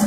Si 0.00 0.06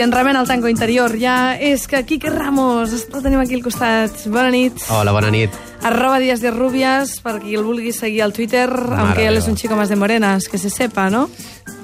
en 0.00 0.10
remen 0.10 0.34
el 0.34 0.48
tango 0.48 0.66
interior 0.66 1.14
ja 1.14 1.54
és 1.54 1.86
que 1.86 2.02
Quique 2.02 2.26
Ramos 2.30 2.90
el 2.90 3.22
tenim 3.22 3.38
aquí 3.38 3.54
al 3.54 3.62
costat. 3.62 4.26
Bona 4.26 4.50
nit. 4.50 4.82
Hola, 4.90 5.12
bona 5.14 5.30
nit. 5.30 5.54
Arroba 5.86 6.18
Díaz 6.18 6.40
de 6.42 6.50
Rubias, 6.50 7.20
per 7.22 7.38
qui 7.38 7.54
el 7.54 7.62
vulgui 7.62 7.92
seguir 7.94 8.24
al 8.24 8.32
Twitter, 8.32 8.66
aunque 8.68 9.28
él 9.28 9.36
es 9.36 9.46
un 9.46 9.54
chico 9.54 9.76
más 9.76 9.88
de 9.88 9.96
morenas, 9.96 10.48
que 10.48 10.58
se 10.58 10.70
sepa, 10.70 11.08
¿no? 11.08 11.30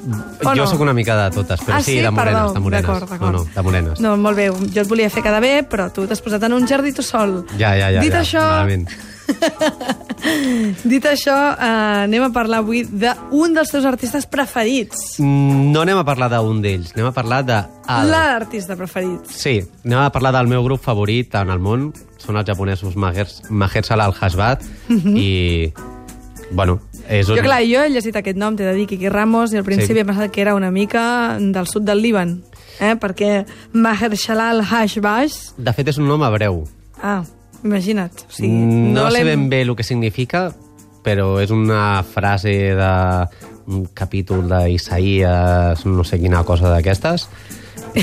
O 0.06 0.50
jo 0.54 0.62
no? 0.62 0.66
sóc 0.70 0.80
una 0.84 0.92
mica 0.94 1.16
de 1.24 1.30
totes, 1.34 1.60
però 1.66 1.76
ah, 1.78 1.82
sí, 1.82 1.96
sí? 1.96 2.00
de 2.00 2.10
morenes, 2.10 2.40
Perdó. 2.40 2.54
de 2.54 2.60
morenes. 2.60 2.86
D'acord, 2.86 3.10
d'acord. 3.10 3.32
No, 3.32 3.38
no, 3.44 3.50
de 3.56 3.62
morenes. 3.66 4.00
No, 4.00 4.16
molt 4.16 4.36
bé, 4.38 4.48
jo 4.52 4.80
et 4.84 4.88
volia 4.88 5.10
fer 5.10 5.22
quedar 5.26 5.40
bé, 5.42 5.54
però 5.68 5.88
tu 5.92 6.06
t'has 6.06 6.20
posat 6.22 6.42
en 6.46 6.52
un 6.54 6.66
jardí 6.68 6.92
tu 6.94 7.02
sol. 7.02 7.40
Ja, 7.58 7.74
ja, 7.76 7.90
ja. 7.90 8.00
Dit 8.04 8.12
ja, 8.14 8.22
això, 8.22 8.44
Malament. 8.46 8.88
dit 10.86 11.06
això 11.10 11.34
eh, 11.34 12.04
anem 12.06 12.22
a 12.26 12.30
parlar 12.34 12.60
avui 12.62 12.84
d'un 12.86 13.54
dels 13.56 13.70
teus 13.72 13.84
artistes 13.88 14.26
preferits. 14.30 15.16
Mm, 15.18 15.72
No 15.74 15.82
anem 15.82 15.98
a 15.98 16.04
parlar 16.06 16.30
d'un 16.32 16.60
d'ells, 16.62 16.92
anem 16.94 17.08
a 17.10 17.14
parlar 17.16 17.42
de... 17.46 17.58
el- 17.96 18.10
L'artista 18.12 18.76
preferit. 18.78 19.26
Sí, 19.30 19.58
anem 19.84 20.04
a 20.04 20.10
parlar 20.14 20.32
del 20.38 20.46
meu 20.50 20.62
grup 20.66 20.82
favorit 20.84 21.34
en 21.34 21.50
el 21.50 21.58
món. 21.62 21.90
Són 22.22 22.38
els 22.40 22.46
japonesos 22.48 22.96
Mahers, 22.96 23.42
Mahershala 23.50 24.06
al-Hashbat 24.08 24.62
i... 24.90 25.72
Bueno, 26.50 26.78
és 27.08 27.28
un... 27.28 27.36
Jo, 27.36 27.42
clar, 27.42 27.60
jo 27.66 27.80
he 27.82 27.90
llegit 27.90 28.16
aquest 28.16 28.36
nom, 28.38 28.54
t'he 28.56 28.64
de 28.64 28.74
dir, 28.76 28.86
Quique 28.86 29.10
Ramos, 29.10 29.52
i 29.52 29.58
al 29.58 29.64
principi 29.66 29.94
Sí. 29.98 30.02
he 30.04 30.04
pensat 30.06 30.30
que 30.30 30.40
era 30.44 30.54
una 30.54 30.70
mica 30.70 31.36
del 31.40 31.66
sud 31.66 31.82
del 31.82 32.00
Líban, 32.02 32.36
eh? 32.80 32.94
perquè 33.00 33.44
Mahershala 33.72 34.50
al-Hashbash... 34.54 35.56
De 35.58 35.72
fet, 35.74 35.88
és 35.90 35.98
un 35.98 36.06
nom 36.06 36.22
hebreu. 36.22 36.62
Ah, 37.02 37.24
imagina't. 37.64 38.24
O 38.28 38.32
sigui, 38.32 38.52
Mm, 38.52 38.92
no, 38.94 39.10
sé 39.10 39.18
l'hem- 39.24 39.26
ben 39.32 39.48
bé 39.50 39.60
el 39.66 39.74
que 39.76 39.82
significa, 39.82 40.52
però 41.02 41.40
és 41.42 41.50
una 41.50 42.02
frase 42.02 42.54
de 42.78 42.92
un 43.66 43.84
capítol 43.92 44.46
d'Isaïas, 44.48 45.84
no 45.86 46.04
sé 46.04 46.20
quina 46.22 46.44
cosa 46.46 46.70
d'aquestes, 46.70 47.28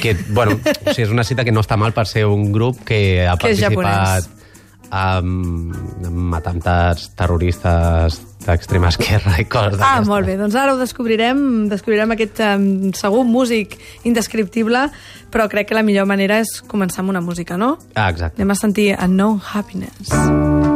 que, 0.02 0.18
bueno, 0.36 0.60
o 0.60 0.92
sigui, 0.94 1.04
és 1.08 1.12
una 1.16 1.24
cita 1.24 1.46
que 1.46 1.52
no 1.56 1.62
està 1.64 1.78
mal 1.80 1.94
per 1.96 2.06
ser 2.08 2.26
un 2.28 2.52
grup 2.52 2.84
que 2.84 3.26
ha 3.28 3.38
Que 3.38 3.54
participat 3.56 4.28
en, 4.94 5.72
en 6.06 6.34
atemptats 6.38 7.08
terroristes 7.18 8.20
d'extrema 8.46 8.92
esquerra 8.92 9.38
i 9.44 9.48
coses 9.50 9.82
Ah, 9.84 10.02
molt 10.06 10.28
bé, 10.30 10.38
doncs 10.40 10.58
ara 10.60 10.76
ho 10.76 10.80
descobrirem, 10.82 11.70
descobrirem 11.72 12.16
aquest 12.16 12.44
um, 12.46 12.68
segur 12.98 13.24
músic 13.28 13.78
indescriptible, 14.08 14.88
però 15.34 15.48
crec 15.52 15.72
que 15.72 15.78
la 15.78 15.86
millor 15.86 16.10
manera 16.10 16.42
és 16.44 16.60
començar 16.68 17.04
amb 17.04 17.16
una 17.16 17.24
música, 17.24 17.58
no? 17.58 17.78
Ah, 17.96 18.10
exacte. 18.10 18.42
Anem 18.42 18.54
a 18.54 18.60
sentir 18.60 18.92
Unknown 18.98 19.42
Happiness. 19.54 20.12
Això 20.12 20.73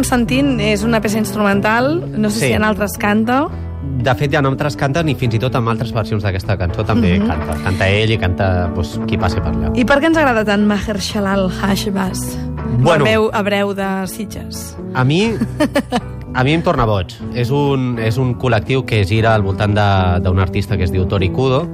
estem 0.00 0.18
sentint 0.20 0.60
és 0.62 0.82
una 0.86 1.00
peça 1.02 1.18
instrumental, 1.20 2.00
no 2.16 2.30
sé 2.30 2.38
Sí. 2.40 2.46
si 2.48 2.52
en 2.54 2.64
altres 2.64 2.96
canta. 2.98 3.48
De 4.00 4.14
fet, 4.14 4.30
ja 4.32 4.40
no 4.40 4.48
altres 4.48 4.76
canten 4.76 5.08
i 5.08 5.14
fins 5.14 5.34
i 5.34 5.38
tot 5.38 5.54
amb 5.54 5.68
altres 5.68 5.92
versions 5.92 6.22
d'aquesta 6.22 6.56
cançó 6.56 6.84
també 6.84 7.18
Mhm. 7.18 7.26
canta. 7.26 7.54
Canta 7.64 7.88
ell 7.88 8.10
i 8.10 8.18
canta 8.18 8.68
doncs, 8.68 8.98
qui 9.06 9.18
passi 9.18 9.36
per 9.40 9.52
allà. 9.52 9.70
I 9.76 9.84
per 9.84 10.00
què 10.00 10.06
ens 10.06 10.16
agrada 10.16 10.44
tant 10.44 10.64
Mahershala 10.66 11.32
al-Hashbaz? 11.34 12.38
Bueno. 12.78 13.04
El 13.04 13.10
veu 13.10 13.30
hebreu 13.34 13.74
de 13.74 14.06
Sitges. 14.06 14.76
A 14.94 15.04
mi, 15.04 15.34
a 16.34 16.44
mi 16.44 16.52
em 16.54 16.62
torna 16.62 16.86
boig. 16.86 17.08
És 17.34 17.50
un, 17.50 17.98
és 17.98 18.16
un 18.16 18.38
col·lectiu 18.38 18.84
que 18.84 19.04
gira 19.04 19.34
al 19.34 19.42
voltant 19.42 19.74
de- 19.74 20.20
d'un 20.22 20.38
artista 20.38 20.76
que 20.78 20.84
es 20.84 20.92
diu 20.92 21.04
Tori 21.06 21.28
Kudo. 21.30 21.68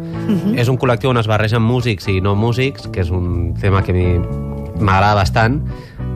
És 0.56 0.68
un 0.68 0.78
col·lectiu 0.78 1.10
on 1.10 1.18
es 1.18 1.26
barregen 1.28 1.62
músics 1.62 2.08
i 2.08 2.20
no 2.20 2.34
músics, 2.34 2.88
que 2.88 3.00
és 3.02 3.10
un 3.10 3.54
tema 3.54 3.82
que 3.82 4.20
m'agrada 4.80 5.14
bastant, 5.14 5.62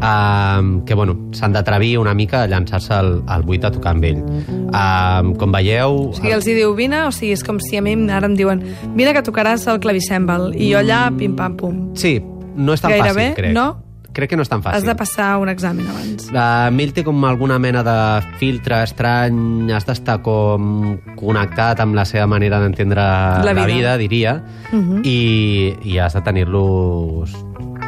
um, 0.03 0.85
que 0.85 0.95
bueno, 0.95 1.17
s'han 1.33 1.53
d'atrevir 1.53 1.99
una 1.99 2.15
mica 2.15 2.43
a 2.43 2.47
llançar-se 2.47 2.93
al, 2.95 3.23
al 3.27 3.43
buit 3.43 3.65
a 3.65 3.71
tocar 3.71 3.93
amb 3.95 4.05
ell. 4.05 4.23
Um, 4.71 5.35
com 5.37 5.53
veieu... 5.53 6.11
O 6.11 6.15
sigui, 6.17 6.33
els 6.33 6.47
hi 6.47 6.55
diu, 6.55 6.75
vine, 6.75 7.05
o 7.07 7.13
sigui, 7.13 7.33
és 7.33 7.45
com 7.45 7.59
si 7.61 7.77
a 7.77 7.83
mi 7.83 7.95
ara 8.11 8.27
em 8.27 8.35
diuen 8.39 8.63
vine 8.97 9.13
que 9.13 9.23
tocaràs 9.23 9.67
el 9.69 9.81
clavicèmbal, 9.81 10.53
i 10.57 10.73
jo 10.73 10.79
allà, 10.79 11.11
pim-pam-pum. 11.17 11.91
Sí, 11.97 12.19
no 12.57 12.73
és 12.75 12.81
tan 12.81 12.91
Gairebé, 12.93 13.31
fàcil, 13.31 13.35
crec. 13.37 13.55
no? 13.55 13.69
Crec 14.13 14.31
que 14.33 14.37
no 14.37 14.43
és 14.43 14.49
tan 14.51 14.59
fàcil. 14.59 14.75
Has 14.81 14.85
de 14.89 14.95
passar 14.99 15.37
un 15.39 15.49
examen 15.49 15.87
abans. 15.87 16.25
Uh, 16.35 16.67
Mil 16.75 16.91
té 16.93 17.05
com 17.07 17.23
alguna 17.29 17.61
mena 17.63 17.85
de 17.87 17.95
filtre 18.41 18.81
estrany, 18.83 19.71
has 19.71 19.87
d'estar 19.87 20.17
com 20.27 20.97
connectat 21.15 21.79
amb 21.85 21.95
la 21.95 22.03
seva 22.05 22.27
manera 22.27 22.59
d'entendre 22.59 22.99
la, 23.01 23.39
La 23.45 23.53
la 23.53 23.55
vida. 23.55 23.67
vida, 23.77 23.97
diria, 23.99 24.43
Uh 24.73 24.79
-huh. 24.79 25.01
i, 25.07 25.75
i 25.85 25.99
has 25.99 26.15
de 26.15 26.21
tenir-los 26.23 27.31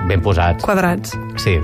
ben 0.09 0.21
posats. 0.21 0.63
Quadrats. 0.65 1.17
Sí. 1.37 1.59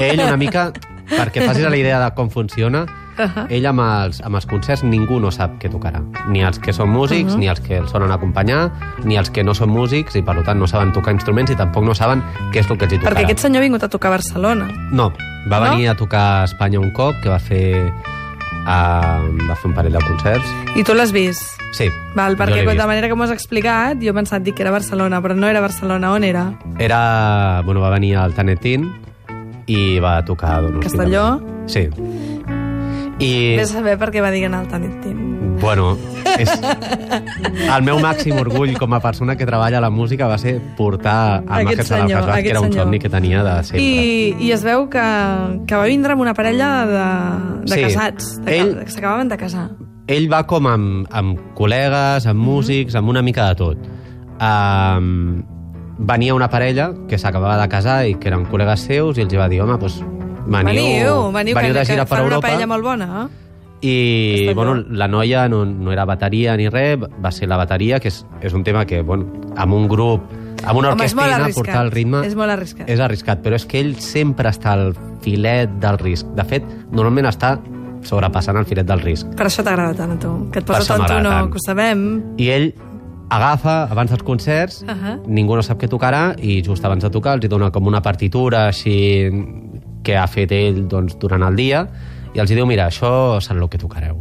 Ell 0.00 0.20
una 0.20 0.36
mica, 0.36 0.72
perquè 1.08 1.44
facis 1.46 1.66
la 1.68 1.76
idea 1.76 2.00
de 2.04 2.14
com 2.14 2.30
funciona, 2.30 2.86
Uh 3.16 3.22
-huh. 3.30 3.46
ell 3.48 3.66
amb 3.66 3.78
els, 3.80 4.20
amb 4.22 4.34
els 4.34 4.44
concerts 4.46 4.82
ningú 4.82 5.20
no 5.20 5.30
sap 5.30 5.52
què 5.62 5.70
tocarà. 5.70 6.02
Ni 6.28 6.42
els 6.42 6.58
que 6.58 6.72
són 6.72 6.88
músics, 6.90 7.32
Uh-huh. 7.32 7.38
ni 7.38 7.46
els 7.46 7.60
que 7.60 7.76
el 7.76 7.86
solen 7.88 8.10
acompanyar, 8.10 8.72
ni 9.04 9.16
els 9.16 9.30
que 9.30 9.44
no 9.44 9.54
són 9.54 9.68
músics 9.70 10.16
i 10.16 10.22
per 10.22 10.42
tant 10.42 10.58
no 10.58 10.66
saben 10.66 10.90
tocar 10.92 11.12
instruments 11.14 11.52
i 11.52 11.54
tampoc 11.54 11.84
no 11.84 11.94
saben 11.94 12.22
què 12.52 12.58
és 12.58 12.68
el 12.70 12.76
que 12.76 12.86
els 12.86 12.94
hi 12.94 12.98
tocarà. 12.98 13.14
Perquè 13.14 13.24
aquest 13.24 13.38
senyor 13.38 13.58
ha 13.58 13.62
vingut 13.62 13.82
a 13.84 13.88
tocar 13.88 14.08
a 14.08 14.16
Barcelona. 14.16 14.66
No, 14.90 15.12
va 15.48 15.60
No? 15.60 15.70
venir 15.70 15.88
a 15.90 15.94
tocar 15.94 16.40
a 16.40 16.44
Espanya 16.44 16.80
un 16.80 16.90
cop, 16.90 17.14
que 17.22 17.28
va 17.28 17.38
fer, 17.38 17.92
uh, 18.66 19.48
va 19.48 19.54
fer 19.54 19.66
un 19.70 19.74
parell 19.74 19.92
de 19.92 20.00
concerts. 20.00 20.44
I 20.74 20.82
tu 20.82 20.94
l'has 20.94 21.12
vist? 21.12 21.60
Sí, 21.72 21.88
Val, 22.14 22.36
perquè 22.36 22.64
de 22.64 22.74
la 22.74 22.86
manera 22.86 23.08
que 23.08 23.14
m'ho 23.14 23.24
has 23.24 23.30
explicat, 23.30 23.98
jo 24.00 24.10
he 24.10 24.12
pensat 24.12 24.42
dir 24.42 24.54
que 24.54 24.62
era 24.62 24.70
Barcelona, 24.70 25.20
però 25.20 25.34
no 25.34 25.46
era 25.48 25.60
Barcelona. 25.60 26.12
On 26.12 26.22
era? 26.24 26.52
Era, 26.78 27.62
bueno, 27.64 27.80
va 27.80 27.90
venir 27.90 28.16
al 28.16 28.32
Tanetín 28.32 28.92
i 29.66 29.98
va 30.00 30.18
tocar... 30.24 30.60
Doncs, 30.62 30.82
Castelló? 30.86 31.40
Sí. 31.66 31.88
I, 33.18 33.56
Ves 33.56 33.70
a 33.70 33.78
saber 33.78 33.94
per 34.00 34.10
què 34.10 34.20
va 34.24 34.30
dir 34.34 34.40
que 34.42 34.48
anar 34.50 34.64
al 34.64 34.68
Tanetín. 34.68 35.22
bueno, 35.60 35.92
és... 36.36 36.50
el 36.50 37.82
meu 37.86 38.00
màxim 38.02 38.34
orgull 38.42 38.72
com 38.76 38.92
a 38.96 38.98
persona 39.00 39.36
que 39.38 39.46
treballa 39.46 39.78
a 39.78 39.84
la 39.84 39.90
música 39.90 40.26
va 40.26 40.36
ser 40.36 40.56
portar 40.76 41.44
Salah 41.46 41.84
senyor, 41.84 42.24
Kasbah, 42.26 42.42
que 42.42 42.50
era 42.50 42.60
un 42.60 42.66
senyor. 42.72 42.82
somni 42.84 42.98
que 42.98 43.08
tenia 43.08 43.44
de 43.46 43.54
sempre. 43.62 43.80
I, 43.84 44.34
I 44.40 44.50
es 44.52 44.64
veu 44.66 44.88
que, 44.90 45.04
que 45.70 45.76
va 45.78 45.84
vindre 45.86 46.12
amb 46.16 46.22
una 46.26 46.34
parella 46.34 46.70
de, 46.90 47.06
de 47.70 47.74
Sí. 47.78 47.82
casats, 47.86 48.32
de, 48.44 48.58
Ell- 48.60 48.76
que 48.84 48.90
s'acabaven 48.90 49.28
de 49.30 49.38
casar. 49.38 49.68
ell 50.08 50.26
va 50.30 50.42
com 50.50 50.66
amb, 50.66 51.06
amb 51.14 51.38
col·legues, 51.56 52.26
amb 52.28 52.42
músics, 52.42 52.98
amb 52.98 53.08
una 53.14 53.22
mica 53.22 53.46
de 53.52 53.54
tot. 53.62 53.78
Um, 54.42 55.44
venia 55.98 56.34
una 56.34 56.48
parella 56.50 56.90
que 57.08 57.18
s'acabava 57.18 57.56
de 57.60 57.68
casar 57.68 58.02
i 58.08 58.16
que 58.18 58.28
eren 58.32 58.46
col·legues 58.50 58.86
seus 58.88 59.18
i 59.18 59.24
els 59.24 59.34
va 59.38 59.48
dir, 59.48 59.60
home, 59.62 59.78
doncs 59.78 60.00
veniu, 60.44 60.74
Veniu, 60.74 61.32
veniu, 61.32 61.56
veniu 61.56 61.74
de 61.74 61.84
gira 61.86 62.04
per 62.04 62.18
fan 62.18 62.26
una 62.26 62.34
Europa. 62.36 62.48
paella 62.48 62.66
molt 62.66 62.84
bona. 62.84 63.08
Eh? 63.24 63.40
I, 63.84 64.52
bueno, 64.54 64.74
la 64.96 65.08
noia 65.08 65.46
no, 65.48 65.64
no 65.66 65.92
era 65.92 66.06
bateria 66.08 66.56
ni 66.56 66.70
res, 66.72 66.98
va 66.98 67.30
ser 67.30 67.48
la 67.50 67.58
bateria, 67.60 67.98
que 68.00 68.08
és, 68.08 68.22
és 68.40 68.54
un 68.56 68.64
tema 68.64 68.86
que, 68.88 69.02
bueno, 69.02 69.26
amb 69.60 69.76
un 69.76 69.88
grup, 69.88 70.24
amb 70.64 70.78
una 70.80 70.94
orquestina, 70.94 71.50
portar 71.52 71.82
el 71.84 71.90
ritme... 71.92 72.22
És 72.24 72.34
molt 72.38 72.54
arriscat. 72.54 72.88
És 72.88 73.02
arriscat, 73.04 73.42
però 73.44 73.58
és 73.60 73.66
que 73.68 73.82
ell 73.84 73.92
sempre 74.00 74.48
està 74.48 74.72
al 74.72 74.94
filet 75.24 75.68
del 75.82 76.00
risc. 76.00 76.32
De 76.36 76.46
fet, 76.48 76.64
normalment 76.92 77.28
està 77.28 77.58
sobrepassant 78.04 78.56
el 78.56 78.64
filet 78.68 78.88
del 78.88 79.04
risc. 79.04 79.28
Per 79.36 79.46
això 79.50 79.64
t'agrada 79.64 79.92
tant 79.96 80.16
a 80.16 80.18
tu. 80.20 80.32
Que 80.52 80.60
et 80.60 80.68
posa 80.68 80.96
m'agrada 80.96 81.22
no, 81.24 81.30
tant. 81.36 81.52
que 81.52 81.60
ho 81.60 81.64
sabem. 81.66 82.02
I 82.40 82.50
ell 82.56 82.70
agafa, 83.36 83.76
abans 83.90 84.10
dels 84.10 84.22
concerts, 84.22 84.82
uh. 84.82 84.90
-huh. 84.90 85.18
ningú 85.26 85.56
no 85.56 85.62
sap 85.62 85.80
què 85.82 85.88
tocarà, 85.88 86.34
i 86.38 86.62
just 86.62 86.84
abans 86.84 87.02
de 87.02 87.10
tocar 87.10 87.34
els 87.34 87.44
hi 87.44 87.48
dona 87.48 87.70
com 87.70 87.86
una 87.86 88.00
partitura 88.02 88.68
així 88.68 89.30
que 90.02 90.16
ha 90.16 90.26
fet 90.26 90.52
ell 90.52 90.86
doncs, 90.88 91.18
durant 91.18 91.42
el 91.42 91.56
dia, 91.56 91.88
i 92.34 92.40
els 92.40 92.50
hi 92.50 92.54
diu, 92.54 92.66
mira, 92.66 92.88
això 92.88 93.40
serà 93.40 93.62
el 93.62 93.68
que 93.68 93.78
tocareu. 93.78 94.20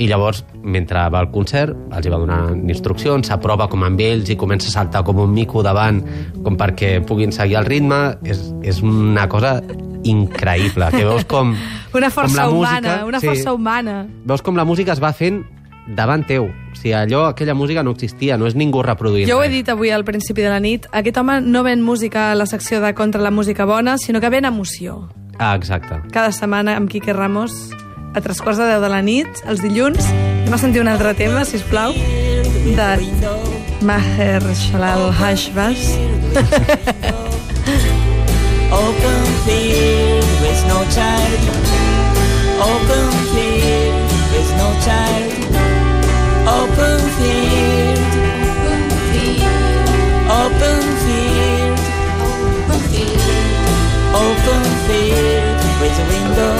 I 0.00 0.06
llavors, 0.08 0.44
mentre 0.62 1.02
va 1.12 1.20
al 1.20 1.30
concert, 1.30 1.76
els 1.92 2.06
hi 2.06 2.10
va 2.10 2.18
donar 2.18 2.56
instruccions, 2.56 3.26
s'aprova 3.28 3.68
com 3.68 3.82
amb 3.84 4.00
ells 4.00 4.30
i 4.30 4.36
comença 4.40 4.68
a 4.68 4.72
saltar 4.72 5.04
com 5.04 5.18
un 5.18 5.32
mico 5.32 5.62
davant, 5.62 6.02
com 6.42 6.56
perquè 6.56 7.04
puguin 7.04 7.32
seguir 7.32 7.58
el 7.60 7.66
ritme. 7.68 8.16
És, 8.24 8.54
és 8.62 8.80
una 8.82 9.28
cosa 9.28 9.60
increïble, 10.02 10.88
que 10.90 11.04
veus 11.04 11.26
com... 11.28 11.52
Una 11.92 12.08
com 12.08 12.22
força 12.22 12.40
la 12.40 12.48
humana, 12.48 12.80
música- 12.80 13.04
una 13.04 13.20
sí, 13.20 13.26
força 13.26 13.52
humana. 13.52 14.06
Veus 14.24 14.40
com 14.42 14.56
la 14.56 14.64
música 14.64 14.94
es 14.94 15.02
va 15.02 15.12
fent 15.12 15.42
davant 15.86 16.26
teu. 16.26 16.46
O 16.46 16.76
sigui, 16.76 16.94
allò, 16.96 17.26
aquella 17.26 17.54
música 17.54 17.82
no 17.82 17.92
existia, 17.92 18.38
no 18.38 18.46
és 18.46 18.54
ningú 18.54 18.82
reproduint 18.82 19.28
Jo 19.28 19.38
ho 19.38 19.42
he 19.44 19.50
dit 19.52 19.68
avui 19.68 19.90
al 19.90 20.04
principi 20.04 20.42
de 20.42 20.50
la 20.52 20.60
nit, 20.60 20.86
aquest 20.92 21.18
home 21.18 21.40
no 21.42 21.62
ven 21.62 21.82
música 21.82 22.30
a 22.30 22.34
la 22.38 22.46
secció 22.46 22.80
de 22.80 22.94
contra 22.94 23.22
la 23.22 23.30
música 23.30 23.64
bona, 23.64 23.98
sinó 23.98 24.20
que 24.20 24.30
ven 24.30 24.44
emoció. 24.44 25.08
Ah, 25.38 25.54
exacte. 25.56 26.00
Cada 26.12 26.32
setmana 26.32 26.76
amb 26.76 26.90
Quique 26.90 27.12
Ramos, 27.12 27.72
a 28.14 28.20
tres 28.20 28.40
quarts 28.42 28.60
de 28.60 28.68
deu 28.68 28.80
de 28.82 28.88
la 28.92 29.02
nit, 29.02 29.42
els 29.48 29.62
dilluns, 29.64 30.06
anem 30.44 30.54
a 30.54 30.60
sentir 30.60 30.82
un 30.82 30.88
altre 30.88 31.14
tema, 31.18 31.44
si 31.44 31.58
plau, 31.70 31.92
de 31.92 32.90
Maher 33.82 34.42
Shalal 34.54 35.10
Hashbaz. 35.10 35.98
Open 38.72 39.24
field 39.44 40.24
with 40.40 40.62
no 40.68 40.80
child. 40.94 41.40
Open 42.62 43.10
field 43.34 44.10
with 44.32 44.50
no 44.56 44.68
child. 44.84 45.41
Open 46.44 46.98
field. 47.18 47.98
Open 48.62 48.80
field. 49.12 49.62
Open 50.30 50.82
field 51.04 51.78
Open 52.62 52.80
field. 52.90 53.22
Open 54.14 54.64
field 54.86 55.60
with 55.80 55.96
a 55.98 56.06
window. 56.12 56.56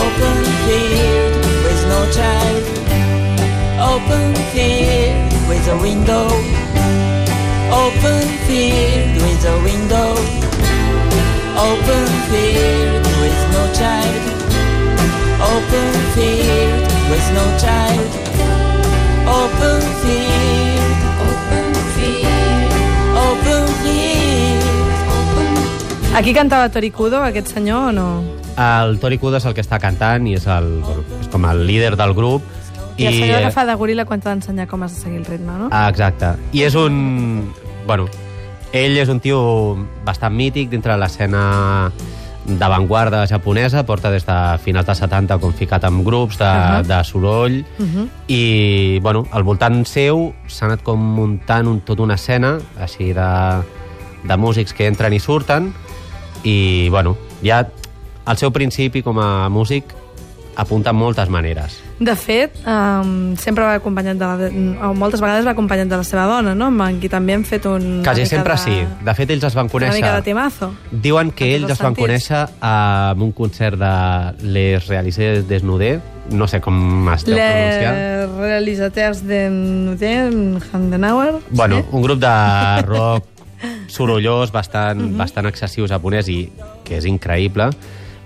Open 0.00 0.38
field 0.66 1.44
with 1.64 1.82
no 1.88 2.00
child. 2.12 2.64
Open 3.80 4.34
field 4.52 5.32
with 5.48 5.66
a 5.68 5.78
window. 5.80 6.26
Open 7.72 8.26
field 8.46 9.14
with 9.22 9.44
a 9.44 9.56
window. 9.64 10.12
Open 11.56 12.06
field 12.30 13.06
with 13.22 13.40
no 13.56 13.62
child. 13.72 14.24
Open 15.40 15.92
field 16.14 16.82
with 17.10 17.26
no 17.32 17.58
child. 17.58 18.25
Open 19.46 19.82
field. 20.02 21.02
Open 21.22 21.74
field. 21.94 22.72
Open 23.14 23.68
field. 23.82 24.64
Aquí 26.16 26.32
cantava 26.34 26.68
Tori 26.74 26.90
Kudo, 26.90 27.22
aquest 27.22 27.52
senyor, 27.54 27.90
o 27.90 27.92
no? 27.92 28.08
El 28.58 28.98
Tori 28.98 29.18
Kudo 29.22 29.38
és 29.38 29.46
el 29.46 29.54
que 29.54 29.62
està 29.62 29.78
cantant 29.78 30.26
i 30.26 30.34
és, 30.34 30.48
el, 30.50 30.66
bueno, 30.82 31.04
és 31.20 31.30
com 31.30 31.46
el 31.46 31.62
líder 31.68 31.94
del 31.94 32.14
grup. 32.18 32.42
I, 32.96 33.06
el 33.06 33.20
senyor 33.20 33.46
que 33.46 33.54
fa 33.54 33.66
de 33.68 33.76
goril·la 33.78 34.06
quan 34.08 34.24
t'ha 34.24 34.32
d'ensenyar 34.32 34.66
com 34.66 34.82
has 34.82 34.96
de 34.96 35.04
seguir 35.04 35.22
el 35.22 35.28
ritme, 35.30 35.54
no? 35.60 35.70
Ah, 35.70 35.86
exacte. 35.92 36.34
I 36.50 36.66
és 36.66 36.74
un... 36.74 37.52
Bueno, 37.86 38.08
ell 38.74 38.98
és 38.98 39.12
un 39.12 39.22
tio 39.22 39.38
bastant 40.08 40.34
mític 40.34 40.74
dintre 40.74 40.96
de 40.96 40.98
l'escena 41.04 41.92
d'avantguarda 42.46 43.26
japonesa, 43.26 43.82
porta 43.86 44.10
des 44.10 44.24
de 44.26 44.36
finals 44.62 44.86
dels 44.86 45.00
70 45.02 45.38
com 45.42 45.54
ficat 45.56 45.84
amb 45.84 46.04
grups 46.06 46.38
de, 46.38 46.44
uh. 46.44 46.50
-huh. 46.50 46.82
de 46.86 47.04
soroll 47.04 47.64
Uh 47.78 47.86
-huh. 47.86 48.08
i 48.28 48.98
bueno, 49.00 49.26
al 49.30 49.42
voltant 49.42 49.84
seu 49.86 50.34
s'ha 50.46 50.66
anat 50.66 50.82
com 50.82 50.98
muntant 50.98 51.66
un, 51.66 51.80
tota 51.80 52.02
una 52.02 52.14
escena 52.14 52.58
així 52.78 53.12
de, 53.12 53.62
de 54.24 54.36
músics 54.36 54.72
que 54.72 54.86
entren 54.86 55.12
i 55.12 55.20
surten 55.20 55.72
i 56.42 56.88
bueno, 56.90 57.16
ja 57.42 57.68
al 58.24 58.36
seu 58.36 58.50
principi 58.50 59.02
com 59.02 59.18
a 59.18 59.48
músic 59.48 59.84
apunta 60.56 60.92
moltes 60.92 61.28
maneres. 61.28 61.76
De 62.00 62.14
fet, 62.16 62.54
um, 62.66 63.34
sempre 63.36 63.64
va 63.64 63.74
acompanyat 63.78 64.16
de 64.16 64.24
la, 64.26 64.48
o 64.88 64.94
moltes 64.96 65.20
vegades 65.20 65.44
va 65.46 65.52
acompanyat 65.52 65.88
de 65.88 65.96
la 66.00 66.04
seva 66.04 66.24
dona, 66.26 66.54
no? 66.56 66.70
Amb 66.72 66.98
qui 67.00 67.08
també 67.12 67.34
hem 67.36 67.44
fet 67.44 67.66
un... 67.68 68.02
Quasi 68.04 68.24
una 68.24 68.30
sempre 68.30 68.56
de, 68.56 68.58
sí. 68.64 68.76
De 69.04 69.14
fet, 69.14 69.30
ells 69.36 69.44
es 69.44 69.54
van 69.54 69.66
Una 69.68 69.72
conèixer... 69.76 70.00
mica 70.00 70.14
de 70.16 70.22
temazo. 70.26 70.70
Diuen 70.90 71.30
que 71.30 71.50
ells 71.54 71.70
es 71.70 71.78
van 71.78 71.94
sentits. 71.94 72.02
conèixer 72.06 72.42
en 72.60 73.22
un 73.28 73.32
concert 73.32 73.76
de 73.78 73.92
Les 74.48 74.86
Realisés 74.88 75.46
Desnudé, 75.48 76.00
no 76.32 76.48
sé 76.50 76.60
com 76.60 76.76
es 77.14 77.22
deu 77.24 77.36
pronunciar. 77.38 77.94
Les 77.94 78.36
realisateurs 78.40 79.22
de 79.28 79.44
Nudé, 79.50 80.16
Handenauer. 80.72 81.36
Bueno, 81.50 81.82
sí? 81.82 81.84
un 81.92 82.02
grup 82.02 82.18
de 82.20 82.82
rock 82.88 83.24
sorollós, 83.88 84.50
bastant, 84.52 85.00
Mhm. 85.00 85.16
bastant 85.16 85.46
excessiu 85.46 85.86
japonès 85.86 86.28
i 86.28 86.50
que 86.84 86.96
és 86.98 87.04
increïble. 87.06 87.70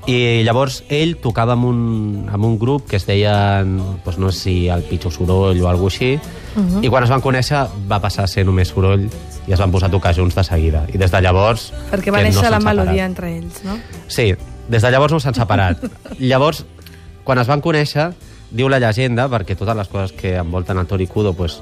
I 0.08 0.42
llavors 0.46 0.82
ell 0.88 1.16
tocava 1.20 1.52
amb 1.52 1.66
un, 1.68 2.28
amb 2.32 2.44
un 2.44 2.54
grup 2.58 2.86
que 2.88 2.96
es 2.96 3.04
deia, 3.06 3.62
doncs 3.62 4.16
no 4.18 4.30
sé 4.32 4.38
si 4.40 4.54
el 4.72 4.82
Pitjor 4.88 5.12
Soroll 5.12 5.60
o 5.60 5.68
alguna 5.68 5.90
així, 5.92 6.18
Mhm. 6.56 6.82
i 6.82 6.88
quan 6.88 7.04
es 7.04 7.10
van 7.10 7.20
conèixer 7.22 7.66
va 7.90 8.00
passar 8.00 8.24
a 8.24 8.26
ser 8.26 8.44
només 8.44 8.68
soroll 8.68 9.04
i 9.46 9.52
es 9.52 9.58
van 9.60 9.70
posar 9.70 9.86
a 9.88 9.92
tocar 9.92 10.14
junts 10.16 10.34
de 10.34 10.42
seguida. 10.42 10.86
I 10.92 10.98
des 10.98 11.10
de 11.12 11.20
llavors... 11.20 11.72
Perquè 11.92 12.10
va 12.10 12.18
que 12.18 12.24
no 12.24 12.30
néixer 12.30 12.50
la 12.50 12.58
separat. 12.58 12.64
melodia 12.64 13.04
entre 13.04 13.36
ells, 13.36 13.62
no? 13.64 13.76
Sí, 14.08 14.34
des 14.68 14.82
de 14.82 14.90
llavors 14.90 15.12
no 15.12 15.20
s'han 15.20 15.34
separat. 15.34 15.78
llavors, 16.18 16.64
quan 17.22 17.38
es 17.38 17.46
van 17.46 17.60
conèixer, 17.60 18.12
diu 18.50 18.68
la 18.68 18.80
llegenda, 18.80 19.28
perquè 19.28 19.54
totes 19.56 19.76
les 19.76 19.88
coses 19.88 20.12
que 20.12 20.34
envolten 20.36 20.78
el 20.78 20.86
Tori 20.86 21.06
Kudo, 21.06 21.34
pues, 21.34 21.60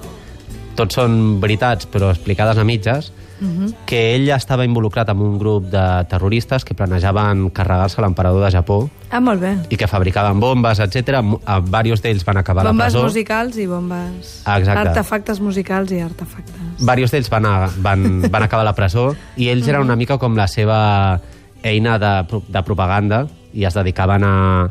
tots 0.74 0.94
són 0.94 1.40
veritats, 1.40 1.86
però 1.90 2.08
explicades 2.10 2.56
a 2.56 2.64
mitges, 2.64 3.12
Mhm. 3.40 3.72
que 3.86 4.14
ell 4.16 4.28
estava 4.30 4.64
involucrat 4.64 5.08
en 5.10 5.18
un 5.22 5.38
grup 5.38 5.64
de 5.70 6.04
terroristes 6.10 6.64
que 6.64 6.74
planejaven 6.74 7.50
carregar-se 7.50 8.00
l'emperador 8.02 8.44
de 8.44 8.50
Japó 8.50 8.90
Ah, 9.10 9.20
molt 9.20 9.40
bé. 9.40 9.56
i 9.70 9.76
que 9.76 9.86
fabricaven 9.86 10.40
bombes, 10.40 10.78
etc. 10.80 11.22
Diversos 11.64 12.02
d'ells 12.02 12.24
van 12.24 12.36
acabar 12.38 12.62
a 12.62 12.64
la 12.64 12.70
Bombes 12.70 12.92
presó. 12.92 13.04
musicals 13.04 13.56
i 13.56 13.66
bombes... 13.66 14.42
Exacte. 14.46 14.88
Artefactes 14.88 15.40
musicals 15.40 15.92
i 15.92 16.00
artefactes. 16.00 16.54
Varios 16.80 17.10
d'ells 17.10 17.30
van, 17.30 17.46
a, 17.46 17.68
van, 17.78 18.22
van 18.30 18.42
acabar 18.42 18.62
a 18.62 18.70
la 18.70 18.74
presó 18.74 19.14
i 19.36 19.48
ells 19.48 19.68
eren 19.72 19.82
una 19.82 19.96
mica 19.96 20.18
com 20.18 20.36
la 20.36 20.48
seva 20.48 21.20
eina 21.62 21.98
de, 21.98 22.40
de 22.48 22.62
propaganda 22.62 23.26
i 23.54 23.64
es 23.64 23.74
dedicaven 23.74 24.24
a 24.24 24.68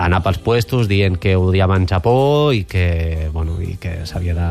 anar 0.00 0.22
pels 0.24 0.38
puestos 0.40 0.88
dient 0.88 1.18
que 1.20 1.34
odiaven 1.36 1.86
Japó 1.88 2.52
i 2.56 2.64
que, 2.64 3.28
bueno, 3.34 3.58
i 3.60 3.76
que 3.80 4.06
s'havia 4.08 4.34
de 4.34 4.48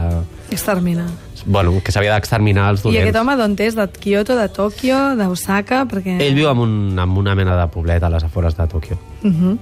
Extermina. 0.54 1.08
bueno, 1.46 1.74
que 1.84 1.92
s'havia 1.92 2.14
d'exterminar 2.14 2.70
els 2.72 2.82
I 2.82 2.84
dolents. 2.84 3.04
aquest 3.08 3.22
home 3.22 3.38
d'on 3.40 3.56
és? 3.66 3.76
De 3.76 3.88
Kyoto, 3.90 4.36
de 4.38 4.50
Tòquio, 4.54 4.98
d'Osaka? 5.18 5.86
Perquè... 5.90 6.20
Ell 6.22 6.36
viu 6.38 6.50
en, 6.52 6.66
un, 6.66 6.76
en 7.00 7.18
una 7.18 7.36
mena 7.36 7.58
de 7.58 7.68
poblet 7.74 8.04
a 8.04 8.12
les 8.14 8.24
afores 8.24 8.58
de 8.58 8.68
Tòquio. 8.68 9.00
Uh 9.24 9.32
-huh. 9.32 9.58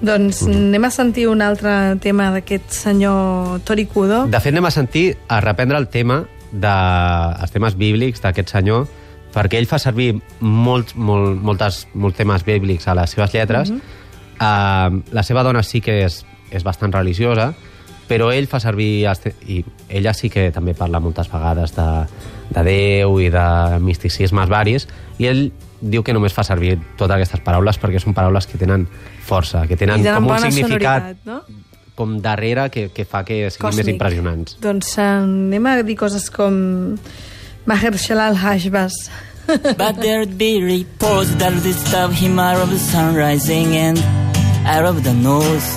Doncs 0.00 0.42
anem 0.42 0.84
a 0.84 0.90
sentir 0.90 1.26
un 1.28 1.40
altre 1.40 1.96
tema 2.00 2.30
d'aquest 2.30 2.70
senyor 2.70 3.60
Tori 3.64 3.86
Kudo. 3.86 4.26
De 4.26 4.40
fet, 4.40 4.52
anem 4.52 4.66
a 4.66 4.70
sentir, 4.70 5.16
a 5.28 5.40
reprendre 5.40 5.78
el 5.78 5.88
tema 5.88 6.26
de, 6.52 6.74
els 7.40 7.50
temes 7.50 7.76
bíblics 7.76 8.20
d'aquest 8.20 8.48
senyor, 8.48 8.86
perquè 9.32 9.58
ell 9.58 9.66
fa 9.66 9.78
servir 9.78 10.14
molts, 10.40 10.94
molt, 10.94 11.40
moltes, 11.42 11.86
molts 11.94 12.16
temes 12.16 12.44
bíblics 12.44 12.88
a 12.88 12.94
les 12.94 13.10
seves 13.10 13.32
lletres. 13.32 13.70
Mm 13.70 13.76
-hmm. 13.76 14.05
Uh, 14.40 14.90
la 15.12 15.24
seva 15.26 15.44
dona 15.46 15.62
sí 15.66 15.80
que 15.84 16.02
és, 16.06 16.22
és 16.50 16.64
bastant 16.66 16.94
religiosa, 16.94 17.52
però 18.08 18.30
ell 18.32 18.48
fa 18.50 18.60
servir... 18.62 19.06
I 19.46 19.62
ella 19.88 20.14
sí 20.14 20.30
que 20.30 20.48
també 20.54 20.74
parla 20.74 21.00
moltes 21.02 21.28
vegades 21.30 21.74
de, 21.76 21.86
de 22.50 22.64
Déu 22.66 23.20
i 23.22 23.30
de 23.30 23.46
misticismes 23.82 24.50
varis, 24.50 24.88
i 25.18 25.28
ell 25.30 25.46
diu 25.80 26.02
que 26.02 26.14
només 26.16 26.34
fa 26.34 26.44
servir 26.46 26.76
totes 26.96 27.14
aquestes 27.18 27.42
paraules 27.44 27.78
perquè 27.78 28.00
són 28.02 28.16
paraules 28.16 28.48
que 28.48 28.58
tenen 28.58 28.86
força, 29.26 29.66
que 29.68 29.76
tenen, 29.78 30.04
com 30.06 30.30
un 30.30 30.44
significat 30.48 31.14
no? 31.28 31.40
com 31.96 32.18
darrere 32.22 32.68
que, 32.70 32.88
que 32.92 33.06
fa 33.08 33.24
que 33.24 33.46
siguin 33.50 33.72
més 33.72 33.80
Còsmic. 33.80 33.94
impressionants. 33.94 34.58
Doncs 34.62 34.92
eh, 34.98 35.06
anem 35.22 35.70
a 35.70 35.78
dir 35.86 35.96
coses 35.96 36.28
com 36.30 36.58
Mahershala 37.66 38.28
al-Hashbaz. 38.32 39.00
But 39.46 40.02
there'd 40.02 40.36
be 40.36 40.60
reports 40.60 41.30
that 41.36 41.54
disturb 41.62 42.12
him 42.12 42.38
out 42.38 42.60
of 42.60 42.70
the 42.70 42.78
sun 42.78 43.14
rising 43.14 43.76
and 43.76 44.25
out 44.66 44.84
of 44.84 45.04
the 45.04 45.14
north. 45.14 45.68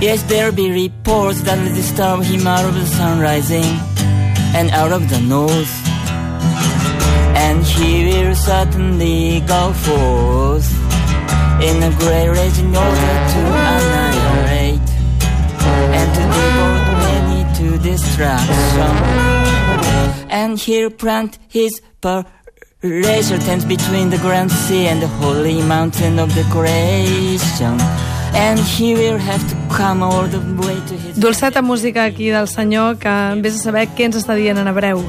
Yes, 0.00 0.22
there'll 0.24 0.54
be 0.54 0.70
reports 0.70 1.42
that 1.42 1.58
disturb 1.74 2.22
him 2.24 2.46
out 2.46 2.64
of 2.64 2.74
the 2.74 2.86
sun 2.86 3.20
rising 3.20 3.70
and 4.58 4.70
out 4.70 4.92
of 4.92 5.08
the 5.08 5.20
north. 5.20 5.74
And 7.44 7.64
he 7.64 8.04
will 8.06 8.34
certainly 8.34 9.40
go 9.46 9.72
forth 9.72 10.68
in 11.62 11.82
a 11.82 11.90
great 11.98 12.28
rage 12.28 12.58
in 12.58 12.74
order 12.74 13.12
to 13.32 13.40
annihilate 13.70 14.88
and 15.98 16.08
to 16.16 16.22
devote 16.36 16.86
many 17.06 17.40
to 17.58 17.78
destruction. 17.78 18.92
And 20.28 20.58
he'll 20.58 20.90
plant 20.90 21.38
his 21.48 21.80
palatial 22.00 23.38
tents 23.38 23.64
between 23.64 24.10
the 24.10 24.18
grand 24.18 24.50
sea 24.50 24.88
and 24.88 25.00
the 25.00 25.08
holy 25.08 25.62
mountain 25.62 26.18
of 26.18 26.34
the 26.34 26.42
creation. 26.50 27.78
And 28.34 28.58
he 28.58 28.94
will 28.94 29.18
have 29.18 29.40
to 29.50 29.56
come 29.76 30.02
all 30.02 30.26
the 30.26 30.38
way 30.56 30.74
to 30.88 30.94
his... 30.94 31.18
Dolceta 31.18 31.62
música 31.62 32.04
aquí 32.04 32.30
del 32.30 32.48
senyor 32.48 32.98
que 32.98 33.12
vés 33.42 33.60
a 33.60 33.62
saber 33.62 33.88
què 33.96 34.08
ens 34.08 34.16
està 34.16 34.34
dient 34.34 34.58
en 34.58 34.68
hebreu 34.68 35.02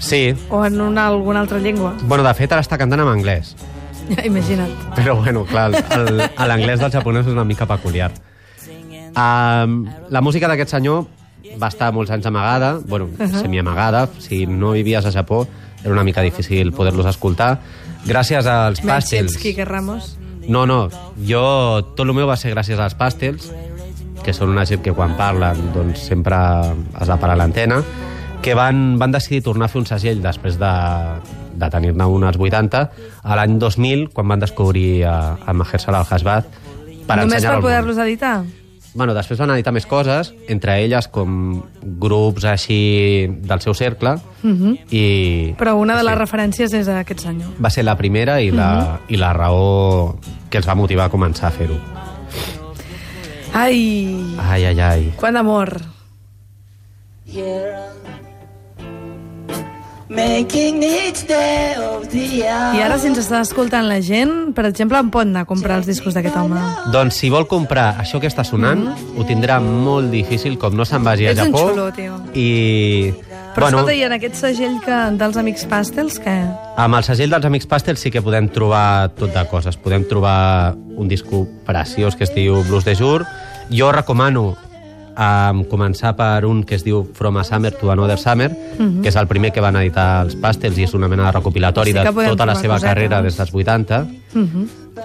Sí, 0.00 0.34
o 0.48 0.64
en 0.64 0.80
una, 0.80 1.08
alguna 1.08 1.40
altra 1.40 1.58
llengua. 1.58 1.94
bueno, 2.04 2.24
de 2.24 2.32
fet 2.34 2.52
ara 2.52 2.62
està 2.62 2.78
cantant 2.78 3.02
en 3.02 3.08
anglès. 3.10 3.54
Imagina't. 4.24 4.72
Però 4.96 5.16
bueno, 5.20 5.44
clar, 5.44 5.70
l'anglès 5.70 6.80
dels 6.80 6.94
japonesos 6.94 7.30
és 7.30 7.36
una 7.36 7.44
mica 7.44 7.66
peculiar. 7.66 8.10
Um, 9.10 9.84
la 10.08 10.22
música 10.22 10.48
d'aquest 10.48 10.70
senyor 10.70 11.04
va 11.60 11.68
estar 11.68 11.90
molts 11.92 12.10
anys 12.14 12.26
amagada, 12.26 12.78
bueno, 12.86 13.10
uh 13.10 13.26
-huh. 13.26 13.42
semiamagada, 13.42 14.08
si 14.18 14.46
no 14.46 14.72
vivies 14.72 15.04
a 15.04 15.12
Japó 15.12 15.46
era 15.82 15.92
una 15.92 16.04
mica 16.04 16.20
difícil 16.22 16.72
poder-los 16.72 17.06
escoltar. 17.06 17.58
Gràcies 18.06 18.46
als 18.46 18.82
Menys 18.84 19.04
pàstels... 19.04 19.34
ets 19.34 19.42
Quique 19.42 19.64
Ramos. 19.64 20.16
No, 20.48 20.64
no, 20.66 20.88
jo, 21.26 21.42
tot 21.96 22.06
el 22.06 22.14
meu 22.16 22.28
va 22.30 22.38
ser 22.40 22.54
gràcies 22.54 22.80
als 22.80 22.96
pàstels, 22.98 23.50
que 24.24 24.34
són 24.36 24.52
una 24.52 24.64
gent 24.68 24.82
que 24.84 24.94
quan 24.96 25.16
parlen 25.18 25.60
doncs, 25.74 26.06
sempre 26.10 26.36
has 26.36 27.08
de 27.08 27.18
parar 27.20 27.36
l'antena, 27.40 27.80
que 28.40 28.54
van, 28.56 28.98
van 29.00 29.12
decidir 29.12 29.42
tornar 29.44 29.68
a 29.68 29.72
fer 29.72 29.82
un 29.82 29.88
segell 29.88 30.22
després 30.24 30.56
de, 30.60 30.72
de 31.60 31.68
tenir-ne 31.72 32.08
unes 32.08 32.38
80, 32.40 32.82
a 33.22 33.36
l'any 33.36 33.58
2000, 33.60 34.08
quan 34.16 34.32
van 34.32 34.42
descobrir 34.42 35.04
a, 35.04 35.16
a 35.44 35.56
Mahershala 35.56 36.00
al-Hasbaz, 36.04 36.48
per 37.06 37.20
Només 37.20 37.44
per 37.44 37.56
al 37.56 37.64
poder-los 37.64 38.00
editar? 38.06 38.38
Bueno, 38.92 39.14
després 39.14 39.38
van 39.38 39.52
editar 39.54 39.70
més 39.72 39.86
coses, 39.86 40.32
entre 40.50 40.74
elles 40.82 41.06
com 41.08 41.62
grups 42.02 42.42
així 42.44 43.28
del 43.46 43.60
seu 43.62 43.72
cercle, 43.78 44.16
i 44.90 45.54
Però 45.60 45.76
una 45.78 45.96
de 45.96 46.02
les 46.02 46.14
Sí. 46.16 46.18
referències 46.18 46.72
és 46.74 46.88
aquest 46.88 47.20
senyor. 47.20 47.50
va 47.62 47.70
ser 47.70 47.84
la 47.84 47.94
primera 47.96 48.40
i 48.42 48.50
la, 48.50 49.00
i 49.08 49.16
la 49.16 49.32
raó 49.32 50.18
que 50.50 50.58
els 50.58 50.66
va 50.68 50.74
motivar 50.74 51.04
a 51.06 51.10
començar 51.10 51.46
a 51.48 51.50
fer-ho. 51.52 51.78
Ai, 53.54 54.34
Ai, 54.38 54.64
ai, 54.64 54.80
ai. 54.80 55.12
quant 55.16 55.34
d'amor. 55.34 55.80
Making 60.10 60.82
each 60.82 61.22
day 61.28 61.76
of 61.78 62.08
the 62.10 62.18
year. 62.18 62.74
I 62.74 62.80
ara, 62.82 62.96
si 62.98 63.06
ens 63.06 63.20
està 63.22 63.38
escoltant 63.44 63.86
la 63.86 64.00
gent, 64.02 64.50
per 64.56 64.64
exemple, 64.66 64.98
em 64.98 65.10
pot 65.14 65.22
anar 65.22 65.44
a 65.44 65.46
comprar 65.46 65.76
els 65.78 65.86
discos 65.86 66.16
d'aquest 66.16 66.34
home. 66.34 66.58
Doncs 66.90 67.20
si 67.22 67.28
vol 67.30 67.46
comprar 67.46 67.92
això 68.02 68.18
que 68.18 68.26
està 68.26 68.42
sonant, 68.42 68.88
ho 68.90 69.26
tindrà 69.28 69.60
molt 69.62 70.10
difícil, 70.10 70.56
com 70.58 70.74
no 70.74 70.82
se'n 70.82 71.06
vagi 71.06 71.28
a 71.28 71.34
Ets 71.36 71.44
un 71.44 71.52
Japó. 71.52 71.68
xulo, 71.68 71.84
tio. 71.94 72.16
I... 72.34 73.12
Però 73.54 73.68
bueno, 73.68 73.78
escolta, 73.84 73.94
i 73.94 74.02
en 74.06 74.14
aquest 74.16 74.34
segell 74.38 74.80
que, 74.82 74.98
dels 75.20 75.38
Amics 75.38 75.64
Pastels, 75.70 76.18
què? 76.22 76.34
Amb 76.78 76.98
el 76.98 77.06
segell 77.06 77.30
dels 77.30 77.46
Amics 77.46 77.70
Pastel 77.70 77.98
sí 77.98 78.10
que 78.10 78.22
podem 78.22 78.48
trobar 78.50 79.12
tot 79.14 79.30
de 79.34 79.44
coses. 79.50 79.78
Podem 79.78 80.08
trobar 80.10 80.74
un 80.74 81.06
disco 81.10 81.44
preciós 81.66 82.18
que 82.18 82.26
es 82.26 82.34
diu 82.34 82.64
Blues 82.66 82.86
de 82.86 82.96
Jour. 82.98 83.26
Jo 83.70 83.92
recomano 83.94 84.56
um, 85.20 85.60
començar 85.68 86.14
per 86.16 86.46
un 86.48 86.62
que 86.64 86.74
es 86.78 86.84
diu 86.86 87.02
From 87.14 87.36
a 87.36 87.44
Summer 87.44 87.74
to 87.76 87.90
Another 87.92 88.16
Summer, 88.18 88.48
que 89.02 89.08
és 89.12 89.16
el 89.20 89.28
primer 89.28 89.52
que 89.52 89.60
van 89.60 89.76
editar 89.76 90.22
els 90.24 90.34
Pastels 90.40 90.78
i 90.80 90.86
és 90.88 90.94
una 90.96 91.08
mena 91.08 91.26
de 91.28 91.32
recopilatori 91.36 91.92
Sí 91.92 91.98
de 91.98 92.04
tota 92.08 92.46
la 92.48 92.54
seva 92.56 92.74
cosetes. 92.78 92.88
carrera 92.88 93.20
des 93.22 93.36
dels 93.36 93.52
80. 93.54 94.06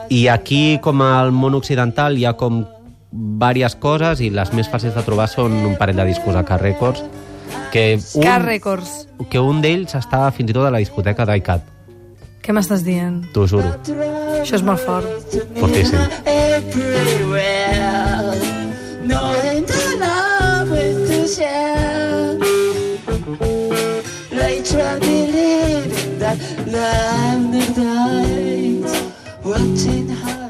I 0.09 0.27
aquí, 0.27 0.79
com 0.81 1.01
al 1.01 1.31
món 1.31 1.53
occidental, 1.55 2.17
hi 2.17 2.25
ha 2.25 2.33
com 2.33 2.65
diverses 3.11 3.75
coses 3.79 4.21
i 4.21 4.29
les 4.29 4.51
més 4.53 4.67
fàcils 4.71 4.93
de 4.95 5.03
trobar 5.03 5.27
són 5.31 5.51
un 5.65 5.75
parell 5.79 5.95
de 6.01 6.05
discos 6.09 6.35
a 6.35 6.43
Car 6.43 6.61
Records 6.61 7.03
que 7.71 7.99
Car 8.21 8.41
un, 8.41 8.47
Records. 8.47 9.07
que 9.29 9.39
un 9.39 9.61
d'ells 9.61 9.95
està 9.95 10.31
fins 10.33 10.49
i 10.49 10.53
tot 10.53 10.65
a 10.65 10.71
la 10.71 10.79
discoteca 10.83 11.25
d'ICAT, 11.25 11.61
Què 12.45 12.53
m'estàs 12.53 12.83
dient? 12.85 13.23
t'ho 13.33 13.47
juro. 13.47 13.71
Això 14.41 14.55
és 14.59 14.63
molt 14.63 14.79
fort. 14.79 15.05
Fortíssim. 15.59 15.99
everywhere. 16.25 17.85
Love 19.07 19.74
share. 21.27 22.37
Like 24.31 24.63
try 24.63 24.99
believing 24.99 26.19
that 26.19 26.37
love 26.69 27.51
the 27.51 27.65
night. 27.81 28.85
Watching 29.43 30.09
her. 30.09 30.45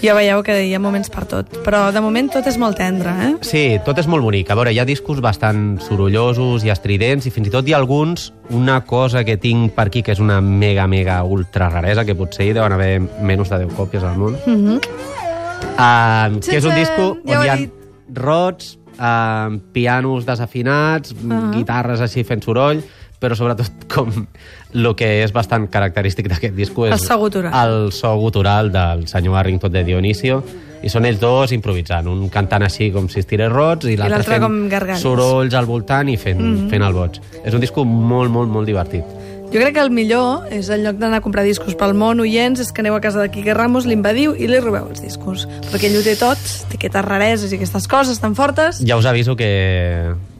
Ja 0.00 0.14
veieu 0.16 0.40
que 0.40 0.54
hi 0.64 0.70
ha 0.72 0.80
moments 0.80 1.10
per 1.12 1.26
tot. 1.28 1.50
Però 1.64 1.90
de 1.92 2.00
moment 2.00 2.30
tot 2.32 2.46
és 2.48 2.56
molt 2.60 2.78
tendre, 2.80 3.12
eh? 3.26 3.32
Sí, 3.44 3.64
tot 3.84 3.98
és 4.00 4.08
molt 4.08 4.24
bonic. 4.24 4.48
A 4.48 4.56
veure, 4.56 4.72
hi 4.72 4.80
ha 4.80 4.86
discos 4.88 5.20
bastant 5.20 5.74
sorollosos 5.84 6.64
i 6.64 6.72
estridents 6.72 7.28
i 7.28 7.32
fins 7.34 7.50
i 7.50 7.52
tot 7.52 7.68
hi 7.68 7.76
ha 7.76 7.80
alguns, 7.80 8.30
una 8.48 8.78
cosa 8.88 9.24
que 9.28 9.36
tinc 9.40 9.74
per 9.76 9.90
aquí 9.90 10.00
que 10.04 10.16
és 10.16 10.22
una 10.24 10.40
mega, 10.40 10.86
mega 10.88 11.20
ultra 11.24 11.68
raresa, 11.68 12.06
que 12.08 12.16
potser 12.16 12.48
hi 12.48 12.56
deuen 12.56 12.72
haver 12.76 12.94
menys 13.00 13.52
de 13.52 13.60
10 13.66 13.76
còpies 13.76 14.08
al 14.08 14.16
món. 14.16 14.40
Mm 14.46 14.56
-hmm. 14.56 14.80
uh, 15.76 16.40
que 16.40 16.56
és 16.56 16.64
un 16.64 16.74
disco 16.74 17.16
ja 17.26 17.36
on 17.36 17.36
ho 17.36 17.44
hi 17.44 17.48
ha 17.48 17.58
rots, 18.14 18.78
uh, 19.00 19.58
pianos 19.72 20.26
desafinats, 20.26 21.12
uh 21.12 21.16
-huh. 21.16 21.50
guitarres 21.56 22.00
així 22.00 22.24
fent 22.24 22.44
soroll, 22.44 22.82
però 23.20 23.36
sobretot 23.36 23.70
com 23.94 24.10
el 24.72 24.94
que 24.96 25.22
és 25.24 25.32
bastant 25.32 25.68
característic 25.68 26.28
d'aquest 26.28 26.54
disco 26.54 26.86
és 26.86 26.92
El 26.92 26.98
so 26.98 27.18
gutural. 27.18 27.52
el 27.52 27.92
so 27.92 28.14
gutural 28.16 28.72
del 28.72 29.06
senyor 29.08 29.36
Arrington 29.36 29.72
de 29.72 29.84
Dionisio 29.84 30.42
i 30.82 30.88
són 30.88 31.04
ells 31.04 31.20
dos 31.20 31.52
improvisant, 31.52 32.08
un 32.08 32.28
cantant 32.32 32.62
així 32.62 32.90
com 32.90 33.08
si 33.08 33.20
estirés 33.20 33.50
rots 33.52 33.84
i 33.90 33.96
l'altre 34.00 34.22
fent 34.22 34.96
sorolls 34.96 35.54
al 35.54 35.66
voltant 35.66 36.08
i 36.08 36.16
fent, 36.16 36.40
mm 36.40 36.54
-hmm. 36.54 36.70
fent 36.70 36.82
el 36.82 36.92
boig. 36.94 37.20
És 37.44 37.52
un 37.52 37.60
disco 37.60 37.84
molt, 37.84 38.30
molt, 38.30 38.48
molt 38.48 38.66
divertit. 38.66 39.04
Jo 39.50 39.58
crec 39.58 39.74
que 39.74 39.82
el 39.82 39.90
millor 39.90 40.44
és, 40.54 40.68
en 40.70 40.84
lloc 40.84 40.98
d'anar 41.00 41.18
a 41.18 41.24
comprar 41.24 41.42
discos 41.42 41.74
pel 41.74 41.90
món, 41.98 42.20
oients, 42.22 42.60
és 42.62 42.68
que 42.70 42.84
aneu 42.84 42.94
a 42.94 43.00
casa 43.02 43.18
de 43.18 43.32
Quique 43.34 43.50
Ramos, 43.50 43.82
l'invadiu 43.82 44.36
i 44.38 44.46
li 44.46 44.60
robeu 44.62 44.86
els 44.92 45.02
discos. 45.02 45.48
Perquè 45.72 45.88
ell 45.88 45.98
ho 45.98 46.02
té 46.06 46.14
tot, 46.20 46.38
té 46.70 46.78
aquestes 46.78 47.06
rareses 47.08 47.50
i 47.50 47.58
aquestes 47.58 47.90
coses 47.90 48.22
tan 48.22 48.38
fortes. 48.38 48.78
Ja 48.86 49.00
us 49.00 49.10
aviso 49.10 49.34
que 49.34 49.50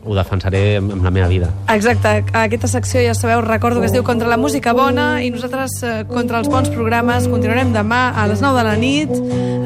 ho 0.04 0.14
defensaré 0.16 0.78
amb 0.78 0.94
amb 0.94 1.04
la 1.04 1.10
meva 1.12 1.28
vida. 1.28 1.50
Exacte, 1.72 2.12
a 2.32 2.44
aquesta 2.46 2.68
secció 2.68 3.02
ja 3.04 3.14
sabeu, 3.14 3.42
recordo 3.44 3.80
que 3.80 3.86
es 3.86 3.92
diu 3.92 4.04
Contra 4.04 4.28
la 4.28 4.38
música 4.40 4.72
bona 4.72 5.22
i 5.22 5.30
nosaltres 5.30 5.76
eh, 5.84 5.92
contra 6.08 6.40
els 6.40 6.48
bons 6.48 6.70
programes 6.72 7.28
continuarem 7.28 7.72
demà 7.74 8.10
a 8.16 8.26
les 8.30 8.40
9 8.42 8.58
de 8.58 8.64
la 8.66 8.76
nit 8.80 9.12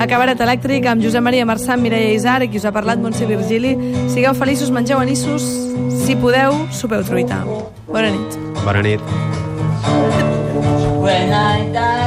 a 0.01 0.09
Cabaret 0.11 0.41
Elèctric 0.41 0.89
amb 0.91 1.05
Josep 1.05 1.23
Maria 1.23 1.47
Marçà, 1.47 1.79
Mireia 1.79 2.13
Isar 2.15 2.41
i 2.43 2.51
qui 2.51 2.59
us 2.59 2.67
ha 2.67 2.75
parlat, 2.75 2.99
Montse 2.99 3.27
Virgili. 3.31 3.77
Sigueu 4.13 4.35
feliços, 4.35 4.73
mengeu 4.75 4.99
anissos, 4.99 5.47
si 6.05 6.17
podeu, 6.19 6.65
sopeu 6.75 7.05
truita. 7.07 7.45
Bona 7.89 8.11
nit. 8.11 8.41
Bona 8.65 8.83
nit. 8.83 9.01
When 11.05 11.33
I 11.33 11.71
die. 11.73 12.04